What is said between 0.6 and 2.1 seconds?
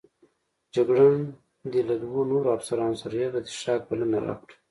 جګړن د له